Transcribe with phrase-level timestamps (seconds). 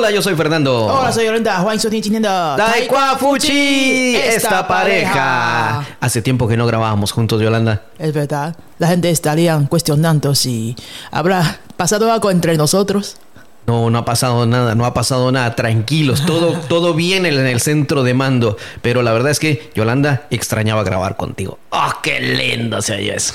[0.00, 0.86] Hola, yo soy Fernando.
[0.86, 1.58] Hola, soy Yolanda.
[1.58, 5.86] Juan, Fuchi, esta pareja.
[6.00, 7.82] Hace tiempo que no grabábamos juntos, Yolanda.
[7.98, 8.56] Es verdad.
[8.78, 10.74] La gente estaría cuestionando si
[11.10, 13.18] habrá pasado algo entre nosotros.
[13.66, 15.54] No, no ha pasado nada, no ha pasado nada.
[15.54, 18.56] Tranquilos, todo, todo bien en el centro de mando.
[18.80, 21.58] Pero la verdad es que Yolanda extrañaba grabar contigo.
[21.68, 23.34] ¡Oh, qué lindo se oye eso!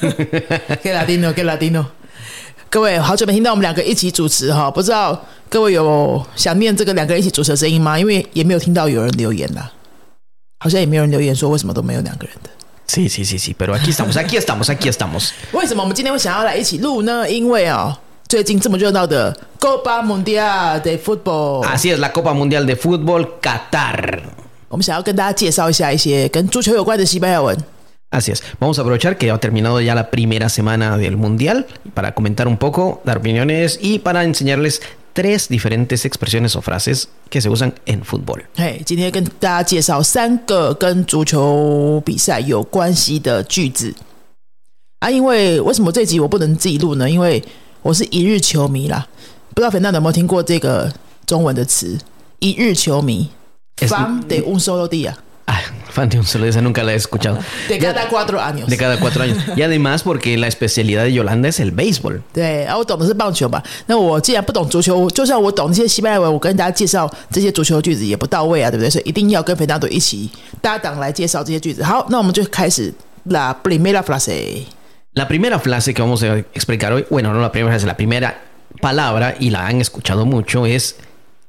[0.82, 1.97] qué latino, qué latino.
[2.70, 5.18] 各位，好久没听到我们两个一起主持哈，不知道
[5.48, 7.98] 各位有想念这个两个人一起主持的声音吗？
[7.98, 9.72] 因为也没有听到有人留言啦，
[10.60, 12.50] 好像也没有人留言说为什么都没有两个人的。
[12.86, 15.30] Sí, sí, sí, sí, pero aquí estamos, aquí estamos, aquí estamos.
[15.52, 17.26] 为什么我们今天会想要来一起录呢？
[17.30, 17.96] 因为哦，
[18.28, 24.20] 最近这么热闹的 Copa Mundial de Fútbol，Así es, la Copa Mundial de Fútbol Qatar.
[24.68, 27.56] 我们想要跟大家介绍一下一些跟足球有关的西班牙文。
[28.11, 28.43] Así es.
[28.59, 32.57] Vamos a aprovechar que ha terminado ya la primera semana del Mundial para comentar un
[32.57, 34.81] poco, dar opiniones y para enseñarles
[35.13, 38.43] tres diferentes expresiones o frases que se usan en fútbol.
[38.55, 43.93] 嘿，今天跟大家介绍三个跟足球比赛有关系的句子
[44.99, 45.09] 啊。
[45.09, 47.09] 因为为什么这集我不能自己录呢？
[47.09, 47.43] 因为
[47.81, 49.07] 我是一日球迷啦。
[49.55, 50.93] 不知道粉蛋有没有听过这个
[51.25, 51.97] 中文的词“
[52.37, 53.29] 一日球迷
[53.77, 55.17] Es- ”？Fan de un solo día Ah,
[55.98, 57.38] fan de un solo esa nunca la he escuchado.
[57.68, 58.68] De cada ya, cuatro años.
[58.68, 59.38] De cada cuatro años.
[59.56, 62.22] Y además porque la especialidad de Yolanda es el béisbol.
[73.24, 74.66] La primera frase.
[75.14, 78.42] La primera frase que vamos a explicar hoy, bueno, no la primera frase, la primera
[78.80, 80.96] palabra, y la han escuchado mucho, es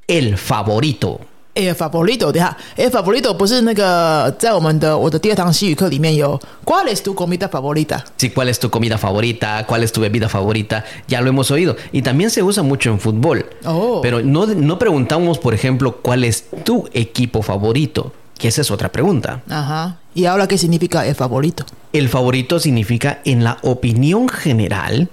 [0.08, 1.22] el favorito.
[1.59, 8.03] El favorito，等一下，El favorito 不是那个在我们的我的第二堂西语课里面有 ¿Cuál es tu comida favorita？
[8.19, 9.65] Sí, ¿cuál es tu comida favorita?
[9.65, 10.85] ¿Cuál es tu bebida favorita?
[11.07, 11.77] Ya lo hemos oído.
[11.93, 13.47] Y también se usa mucho en fútbol.
[13.65, 14.01] Oh.
[14.03, 18.91] Pero no, no preguntamos, por ejemplo, cuál es tu equipo favorito, que esa es otra
[18.91, 19.43] pregunta.
[19.49, 19.99] Ajá.
[20.13, 21.65] ¿Y ahora qué significa el favorito?
[21.93, 25.09] El favorito significa en la opinión general,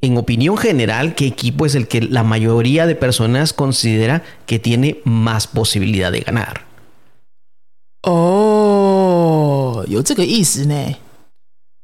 [0.00, 4.98] en opinión general, qué equipo es el que la mayoría de personas considera que tiene
[5.04, 6.62] más posibilidad de ganar.
[8.02, 10.74] 哦，有这个意思呢。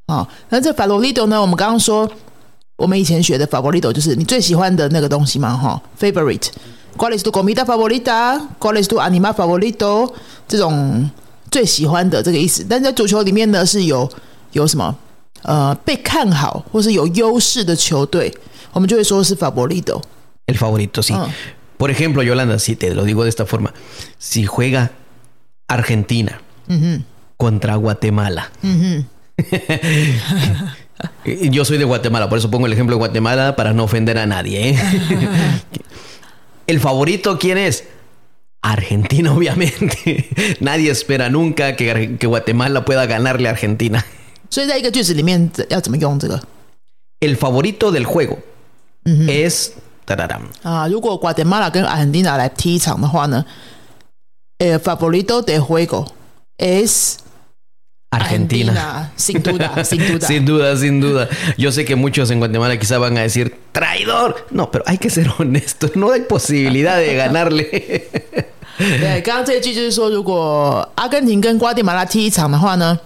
[0.07, 1.39] 哦，那这 favorito 呢？
[1.39, 2.11] 我们刚刚说，
[2.75, 8.41] 我们以前学的 favorito 就是你最喜欢的那个东西嘛，哈、favorite。¿Cuál es tu comida favorita?
[8.59, 10.11] ¿Cuál es tu animal favorito？
[10.47, 11.09] 这种
[11.49, 12.65] 最喜欢的这个意思。
[12.67, 14.11] 但在足球里面呢，是有
[14.51, 14.93] 有什么
[15.43, 18.33] 呃被看好或是有优势的球队，
[18.73, 20.01] 我们就会说是 favorito。
[20.47, 21.13] El favorito, sí.
[21.13, 21.29] Ah.
[21.77, 23.73] Por ejemplo, Yolanda, si te lo digo de esta forma,
[24.17, 24.91] si juega
[25.67, 26.41] Argentina
[27.37, 28.51] contra Guatemala.
[31.25, 34.17] Y Yo soy de Guatemala, por eso pongo el ejemplo de Guatemala para no ofender
[34.17, 34.71] a nadie.
[34.71, 34.79] ¿eh?
[36.67, 37.85] ¿El favorito quién es?
[38.61, 40.27] Argentina, obviamente.
[40.59, 44.05] Nadie espera nunca que, Ar- que Guatemala pueda ganarle a Argentina.
[44.53, 46.41] 所以在一个句子里面要怎么用这个
[47.19, 48.37] El favorito del juego
[49.05, 49.71] es...
[50.05, 50.87] tararam, 啊？
[50.87, 53.45] 如果 Guatemala 跟 Argentina 来踢一场的话呢，
[54.57, 56.07] El favorito de juego
[56.57, 57.17] es
[58.09, 59.11] Argentina.
[59.15, 60.27] sin duda, sin duda.
[60.27, 61.29] Sin duda, sin duda.
[61.57, 64.47] Yo sé que muchos en Guatemala quizá van a decir traidor.
[64.49, 65.95] No, pero hay que ser honestos.
[65.95, 68.07] No hay posibilidad de ganarle.
[68.79, 72.99] 对，刚刚这一句就是说，如果阿根廷跟瓜地马拉踢一场的话呢，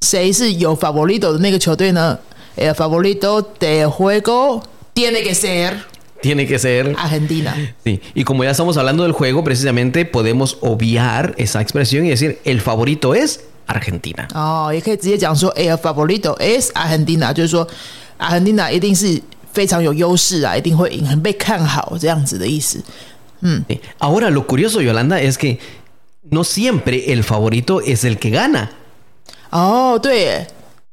[0.00, 2.18] 谁是有 favorito 的那个球队呢？
[2.56, 4.62] El favorito de juego
[4.94, 5.74] tiene que ser
[6.22, 6.94] Tiene que ser.
[6.98, 7.54] Argentina。
[7.84, 8.00] Sí.
[8.14, 12.60] Y como ya estamos hablando del juego, precisamente podemos obviar esa expresión y decir el
[12.60, 14.28] favorito es Argentina.
[14.34, 17.66] 哦，也可以直接讲说，El favorito es Argentina，就是说，
[18.18, 22.82] Argentina 一定是非常有优势啊，一定会赢，很被看好这样子的意思。
[23.42, 23.80] Sí.
[23.98, 25.58] Ahora, lo curioso, Yolanda, es que
[26.30, 28.72] no siempre el favorito es el que gana.
[29.50, 30.46] 哦，对耶，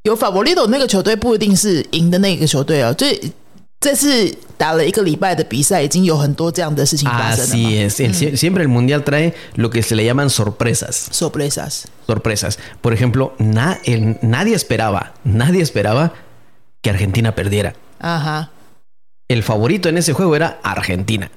[0.04, 2.94] 有 favorito 那个球队不一定是赢的那个球队哦。
[2.98, 3.20] 这
[3.80, 7.70] 这次打了一个礼拜的比赛，已经有很多这样的事情发生了 Así 嘛。
[7.70, 8.00] es.
[8.00, 11.10] El- sie- Siempre el mundial trae lo que se le llaman sorpresas.
[11.12, 12.58] Sorpresas， sorpresas.
[12.82, 16.14] Por ejemplo, na- el- nadie esperaba, nadie esperaba
[16.82, 17.74] que Argentina perdiera.
[18.00, 18.50] 啊哈。
[19.30, 21.30] El favorito en ese juego era Argentina.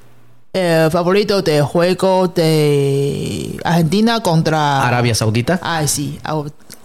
[0.52, 5.58] El favorito de juego de Argentina contra Arabia Saudita.
[5.62, 6.18] Ah, sí,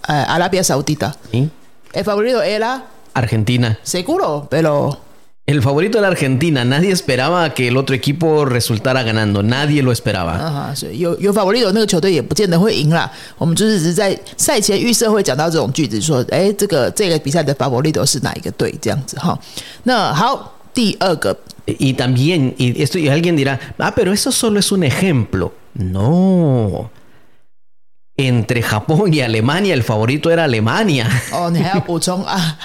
[0.07, 1.15] Au- eh, Arabia Saudita.
[1.31, 1.49] ¿sí?
[1.93, 2.83] El favorito era
[3.13, 3.77] Argentina.
[3.83, 4.99] seguro, pero
[5.47, 6.65] El favorito era Argentina.
[6.65, 9.43] Nadie esperaba que el otro equipo resultara ganando.
[9.43, 10.33] Nadie lo esperaba.
[10.39, 13.11] 啊哈，所以有有 favorito 那个球队也不见得会赢啦。
[13.37, 19.37] 我们就是只是在赛前预设会讲到这种句子，说，哎，这个这个比赛的 favorito 是哪一个队这样子哈。
[19.83, 25.51] 那好， 第二个 Y también, y esto y alguien dirá, ah, pero eso solo es un ejemplo.
[25.73, 26.89] No.
[28.19, 31.05] Entre Japón y Alemania, el favorito era Alemania.
[31.33, 32.57] 哦，你还要补充啊？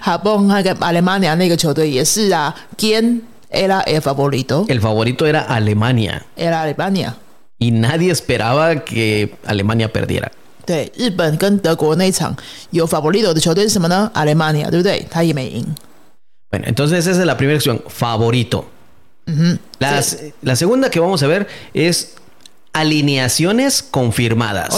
[0.00, 4.66] 哈蹦那个阿雷马尼亚那个球队也是啊，¿Quién era el favorito?
[4.66, 6.22] El favorito era Alemania.
[6.36, 7.14] Era Alemania。
[7.60, 10.28] Y nadie esperaba que Alemania perdiera.
[10.66, 12.34] 对，日本跟德国那一场
[12.70, 14.10] 有 favorito 的球队是什么呢？
[14.12, 15.06] 阿雷马尼亚，对不对？
[15.08, 15.64] 他也没赢。
[16.50, 18.64] Bueno, entonces esa es la primera opción, favorito.
[19.78, 22.16] Las- La segunda que vamos a ver es
[22.73, 24.73] alineaciones confirmadas.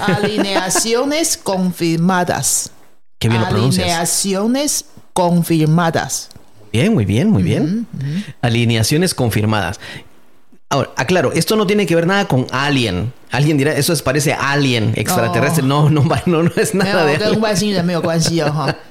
[0.00, 2.70] Alineaciones confirmadas.
[3.18, 3.84] Qué bien lo pronuncias.
[3.86, 6.30] Alineaciones confirmadas.
[6.72, 7.86] Bien, muy bien, muy bien.
[8.42, 9.80] Alineaciones confirmadas.
[10.70, 13.12] Ahora, aclaro, esto no tiene que ver nada con Alien.
[13.30, 15.62] Alguien dirá, eso es, parece Alien extraterrestre.
[15.64, 17.40] No, no, no, no es nada de eso.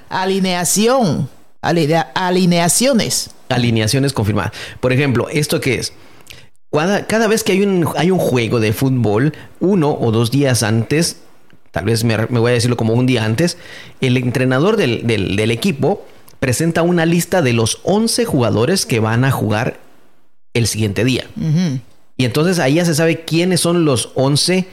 [0.10, 1.30] Alineación.
[1.62, 3.30] Alineaciones.
[3.50, 4.54] Alineaciones confirmadas.
[4.80, 5.94] Por ejemplo, ¿esto qué es?
[6.72, 10.64] Cada, cada vez que hay un, hay un juego de fútbol, uno o dos días
[10.64, 11.18] antes,
[11.72, 13.58] tal vez me, me voy a decirlo como un día antes,
[14.02, 16.06] el entrenador del, del- del equipo
[16.40, 19.80] presenta una lista de los 11 jugadores que van a jugar
[20.54, 21.26] el siguiente día.
[22.18, 24.68] Y entonces ahí ya se sabe quiénes son los 11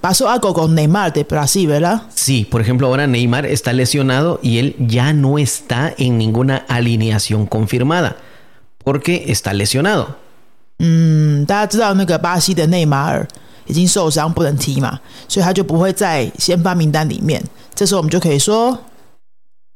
[0.01, 2.03] pasó algo con Neymar de Brasil, ¿verdad?
[2.15, 7.47] Sí, por ejemplo, ahora Neymar está lesionado y él ya no está en ninguna alineación
[7.47, 8.17] confirmada
[8.85, 10.17] porque está lesionado.
[10.79, 13.27] 嗯，大家知道那个巴西的内马尔
[13.67, 17.43] 已经受伤不能踢嘛，所以他就不会在先发名单里面。
[17.75, 18.79] 这时候我们就可以说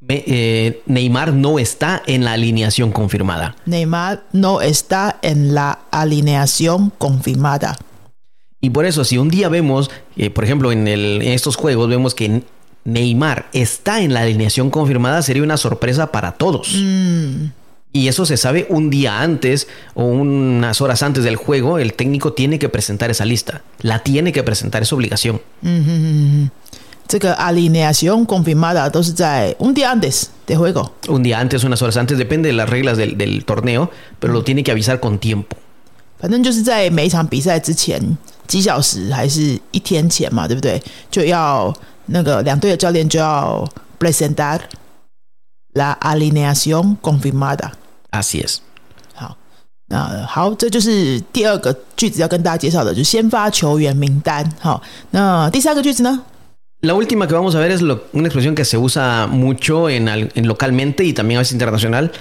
[0.07, 3.55] me- eh, Neymar no está en la alineación confirmada.
[3.65, 10.43] Neymar no está en la alineación confirmada。Y por eso, si un día vemos, eh, por
[10.43, 12.43] ejemplo, en, el- en estos juegos, vemos que
[12.83, 16.67] Neymar está en la alineación confirmada, sería una sorpresa para todos.
[17.91, 22.33] Y eso se sabe un día antes o unas horas antes del juego, el técnico
[22.33, 23.61] tiene que presentar esa lista.
[23.79, 25.41] La tiene que presentar, es obligación.
[27.07, 30.89] 这个 alineación confirmada 都是在 un día antes de juego。
[31.07, 34.63] Un día antes, unas horas antes, depende de las reglas del, del torneo, pero lo tiene
[34.63, 35.55] que avisar con tiempo.
[36.17, 38.01] 反正就是在每一场比赛之前
[38.47, 40.81] 几小时还是一天前嘛，对不对？
[41.11, 41.71] 就要
[42.07, 43.67] 那个两队的教练就要
[43.99, 44.59] presentar
[45.73, 47.71] la alineación confirmada。
[48.11, 48.57] Así es.
[49.13, 49.35] 好，
[49.89, 54.49] 那好，这就是第二个句子要跟大家介绍的，就是先发球员名单。
[54.59, 54.81] 好，
[55.11, 56.23] 那第三个句子呢？
[56.85, 60.07] La última que vamos a ver es una expresión que se usa mucho en,
[60.45, 62.11] localmente y también a veces internacional.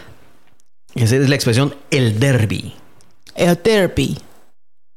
[0.94, 2.72] Es, es la expresión el derby.
[3.34, 4.18] El derby.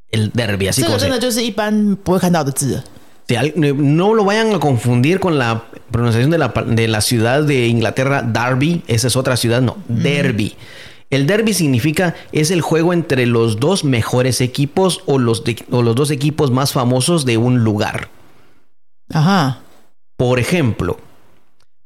[0.10, 0.96] El derby, así como.
[3.76, 8.84] No lo vayan a confundir con la pronunciación de la, ciudad de Inglaterra, Derby.
[8.88, 9.76] Esa es otra ciudad, no.
[9.90, 10.02] Mm.
[10.02, 10.56] Derby.
[11.10, 16.52] El derby significa es el juego entre los dos mejores equipos o los dos equipos
[16.52, 18.10] más famosos de un lugar.
[19.13, 19.59] 啊哈，
[20.17, 20.99] Por ejemplo,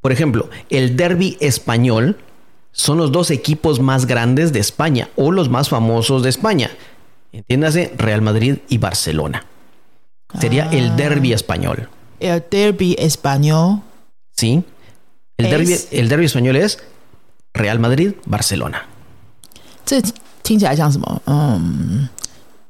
[0.01, 2.17] por ejemplo, el derby español
[2.73, 6.71] son los dos equipos más grandes de España o los más famosos de España.
[7.33, 9.45] Entiéndase, Real Madrid y Barcelona.
[10.41, 11.89] Sería el derby español.
[12.21, 13.81] el derby español
[14.37, 14.63] ¿Sí?
[15.39, 16.79] El Es- derby, el derbi español es
[17.55, 18.87] Real Madrid, Barcelona.
[19.85, 20.01] 这
[20.43, 21.23] 听起来像什么？
[21.27, 22.09] 嗯，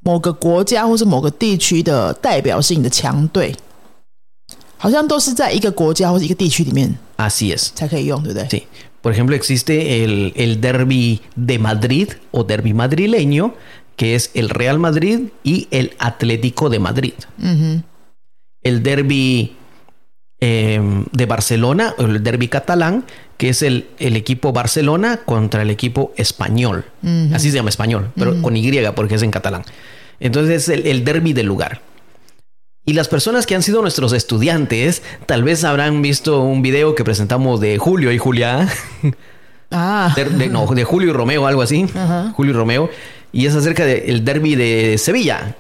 [0.01, 3.55] 某个国家或是某个地区的代表性的强队，
[4.81, 7.71] 好像都是在一个国家或是一个地区里面 Así es.
[7.75, 8.49] 才可以用，对不对？
[8.49, 8.65] Sí.
[9.03, 13.55] Por ejemplo, existe el, el derby de Madrid o derby madrileño,
[13.95, 17.15] que es el Real Madrid y el Atlético de Madrid.
[18.63, 19.55] El derby
[20.41, 20.81] eh,
[21.13, 23.05] de Barcelona, o el derby catalán,
[23.37, 26.85] que es el, el equipo Barcelona contra el equipo español.
[27.33, 29.63] Así se llama español, pero con Y porque es en catalán.
[30.19, 31.81] Entonces es el, el derby del lugar.
[32.86, 37.04] Y las personas que han sido nuestros estudiantes tal vez habrán visto un video que
[37.04, 38.68] presentamos de Julio y Julia.
[39.72, 41.86] 啊，De, de- no, de Julio y Romeo, algo así.
[42.34, 42.90] Julio y Romeo.
[43.32, 45.56] Y es acerca del derby de Sevilla.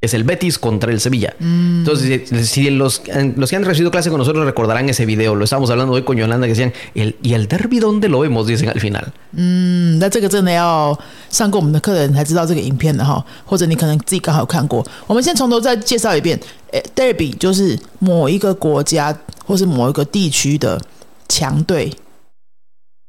[0.00, 1.34] Es el Betis contra el Sevilla.
[1.40, 3.02] Entonces, si- si los,
[3.34, 5.34] los que han recibido clase con nosotros recordarán ese video.
[5.34, 8.46] Lo estábamos hablando hoy con Yolanda que decían, el, ¿y el derby dónde lo vemos?
[8.46, 9.12] Dicen al final.
[9.32, 10.96] 嗯，那这个真的要
[11.30, 14.86] 上过我们的课的人才知道这个影片的哈，或者你可能自己刚好看过。
[15.08, 16.38] 我们先从头再介绍一遍。
[16.70, 19.12] 诶，derby 就是某一个国家
[19.44, 20.80] 或是某一个地区的
[21.28, 21.92] 强队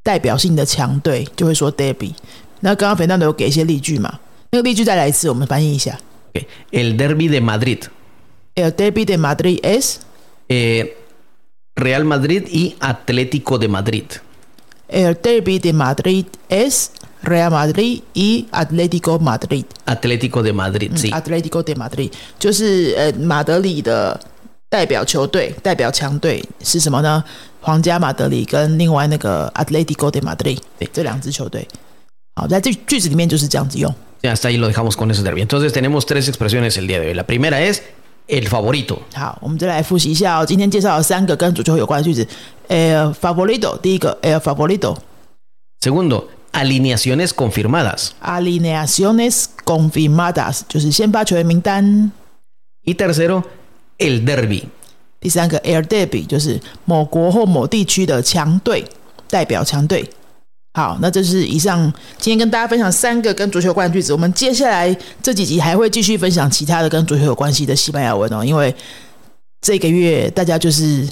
[0.02, 2.14] 代表性的强队，就会说 derby。
[2.62, 4.20] 那刚刚肥蛋都有给一些例句嘛？
[4.52, 6.00] 那个例句再来一次，我们翻译一下。
[6.31, 6.47] Okay.
[6.73, 7.85] El derby de Madrid.
[8.55, 10.01] El derby de Madrid es
[10.49, 10.95] Eh,
[11.75, 14.05] Real Madrid y Atlético de Madrid.
[14.89, 16.91] El derby de Madrid es
[17.23, 19.65] Real Madrid y Atlético Madrid。
[19.87, 21.11] Atlético de Madrid, sí.
[21.11, 24.21] Atlético de Madrid 就是呃马德里的
[24.69, 27.25] 代表球队、代表强队是什么呢？
[27.63, 31.67] 皇家马德里跟另外那个 Atlético de Madrid 对这两支球队。
[32.35, 33.93] 好，在这句子里面就是这样子用。
[34.23, 35.43] Ya hasta ahí lo dejamos con ese derby.
[35.43, 37.15] Entonces tenemos tres expresiones el día de hoy.
[37.15, 37.83] La primera es
[38.27, 39.01] el favorito.
[39.15, 40.47] 好，我们再来复习一下哦。
[40.47, 42.27] 今天介绍了三个跟足球有关的句子。
[42.69, 44.97] 呃，favorito 第一个，el favorito
[45.83, 48.13] Segundo, alineaciones confirmadas.
[48.23, 52.11] alineaciones confirmadas 就是先发球员名单。
[52.85, 53.43] Y tercero,
[53.99, 54.65] el derby.
[55.21, 58.87] 第三个 air derby 就是某国或某地区的强队
[59.29, 60.09] 代表强队。
[60.74, 64.14] 好，那这是以上今天跟大家分享三个跟足球有关的句子。
[64.14, 68.74] 我们接下来这几集还会继续分享其他的跟足球有关系的西班牙文哦，因为
[69.62, 71.08] 这个月大家就是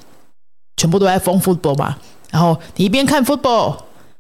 [0.78, 1.98] 全部都在疯 football 嘛，
[2.32, 3.76] 然后你一边看 football，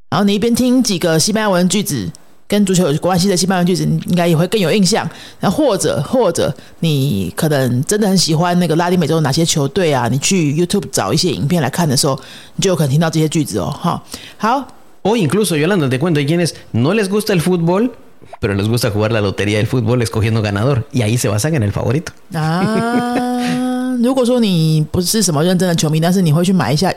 [0.09, 2.09] 然后你一边听几个西班牙文句子。
[2.49, 5.05] 跟足球有关系的西班牙文句子，你应该也会更有印象。
[5.37, 10.07] 然后或者或者你可能真的很喜欢那个拉丁美洲哪些球队啊？
[10.07, 12.17] 你去 YouTube 找一些影片来看的时候，
[12.55, 13.69] 你就有可能听到这些句子哦。
[13.69, 14.01] 哈，
[14.37, 14.65] 好，
[15.02, 17.92] O incluso, Yolanda, te cuento, hay quienes no les gusta el fútbol,
[18.40, 20.86] pero les gusta jugar la lotería del fútbol escogiendo ganador.
[20.92, 22.12] Y ahí se basan en el favorito.
[22.32, 26.92] 啊， 如果说你不是什么认真的球迷，但是你会去买一下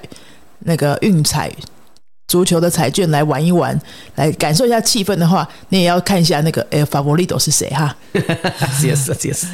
[0.60, 1.52] 那个运彩
[2.28, 3.80] 足球的彩券来玩一玩，
[4.16, 7.96] 来感受一下气氛的话，你也要看一下那个诶 favorito 是谁哈。
[8.14, 9.46] así es, así es.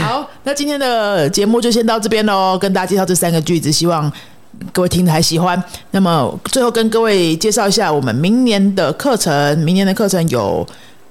[0.00, 4.10] 好，那今天的节目就先到这边喽，跟大家介绍这三个句子，希望
[4.71, 5.61] 各位听的还喜欢。
[5.91, 10.65] 那么最后跟各位介绍一下我们明年的课程，明年的课程有。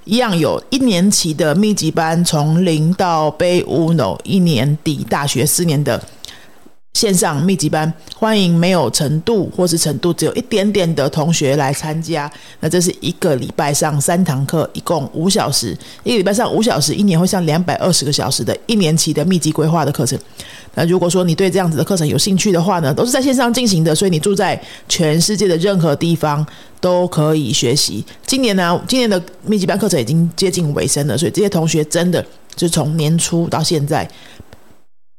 [0.05, 5.97] 一样有一年级的密集班，从零到杯乌 no 一年底大学四年的
[6.93, 12.31] 线上密集班，欢迎没有程度或是程度只有一点点的同学来参加。
[12.59, 20.17] 那这是一个礼拜上三堂课，一共五小时，一个礼拜上五小时，一年会上两百二十个小时的一年期的密集规划的课程。
[20.75, 26.45] 那如果说你对这样子的课程有兴趣的话呢，都是在线上进行的，所以你住在全世界的任何地方
[26.79, 28.05] 都可以学习。
[28.23, 32.23] 今年呢，今年的密集班课程已经接近尾声了，所以这些同学真的
[32.55, 34.07] 就从年初到现在，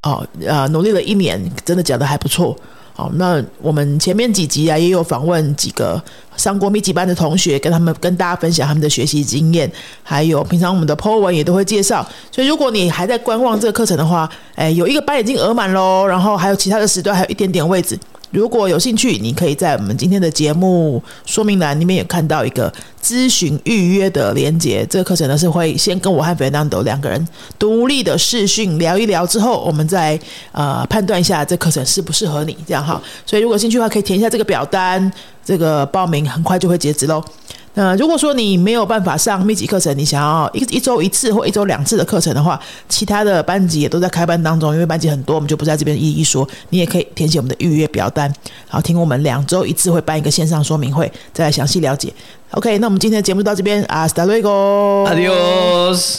[0.05, 2.55] 哦，呃，努力了一年，真的讲的还不错。
[2.93, 6.01] 好，那我们前面几集啊，也有访问几个
[6.37, 9.69] 上过密集班的同学，跟他们跟大家分享他们的学习经验，
[10.03, 12.07] 还有平常我们的 po 文也都会介绍。
[12.31, 17.99] 所以如果你还在观望这个课程的话，哎，有一个班已经额满喽，然后还有其他的时段还有一点点位置。
[18.35, 24.85] 如果有兴趣，你可以在我们今天的节目说明栏里面也看到一个咨询预约的连接。
[24.91, 27.29] 这个课程呢是会先跟我和 Fernando 两个人
[27.61, 30.19] 独立的视讯聊一聊之后，我们再
[30.51, 33.01] 呃判断一下这课程适不适合你，这样哈。
[33.25, 35.13] 所以如果兴趣的话，可以填一下这个表单，
[35.45, 37.23] 这个报名很快就会截止喽。
[37.77, 46.49] 那如果说你没有办法上密集课程，你想要一一周一次或一周两次的课程的话，其他的班级也都在开班当中，因为班级很多，我们就不在这边一一说。
[46.71, 48.33] 你也可以填写我们的预约表单，
[48.69, 52.13] 好听我们两周一次会办一个线上说明会，再来详细了解。
[52.53, 56.19] OK，那我们今天的节目就到这边，Hasta luego，Adios